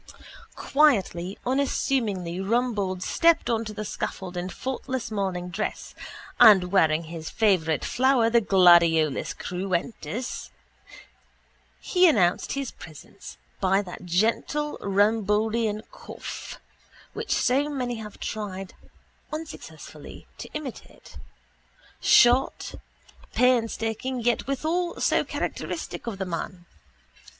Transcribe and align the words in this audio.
Quietly, 0.55 1.37
unassumingly 1.45 2.39
Rumbold 2.41 3.03
stepped 3.03 3.51
on 3.51 3.63
to 3.65 3.71
the 3.73 3.85
scaffold 3.85 4.35
in 4.35 4.49
faultless 4.49 5.11
morning 5.11 5.49
dress 5.49 5.93
and 6.39 6.71
wearing 6.71 7.03
his 7.03 7.29
favourite 7.29 7.85
flower, 7.85 8.27
the 8.27 8.41
Gladiolus 8.41 9.35
Cruentus. 9.35 10.49
He 11.79 12.07
announced 12.09 12.53
his 12.53 12.71
presence 12.71 13.37
by 13.59 13.83
that 13.83 14.03
gentle 14.03 14.79
Rumboldian 14.81 15.83
cough 15.91 16.59
which 17.13 17.31
so 17.35 17.69
many 17.69 17.97
have 17.97 18.19
tried 18.19 18.73
(unsuccessfully) 19.31 20.25
to 20.39 20.49
imitate—short, 20.55 22.73
painstaking 23.35 24.19
yet 24.21 24.47
withal 24.47 24.99
so 24.99 25.23
characteristic 25.23 26.07
of 26.07 26.17
the 26.17 26.25
man. 26.25 26.65